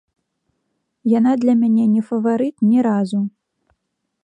Яна 1.17 1.33
для 1.43 1.53
мяне 1.61 1.85
не 1.93 2.01
фаварыт 2.09 2.55
ні 2.73 2.79
разу. 2.91 3.19